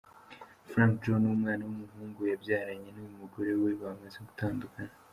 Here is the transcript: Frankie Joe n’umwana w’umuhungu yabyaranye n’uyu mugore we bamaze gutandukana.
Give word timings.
Frankie 0.69 0.99
Joe 1.03 1.19
n’umwana 1.21 1.61
w’umuhungu 1.65 2.19
yabyaranye 2.31 2.89
n’uyu 2.91 3.17
mugore 3.19 3.51
we 3.61 3.71
bamaze 3.81 4.17
gutandukana. 4.27 4.93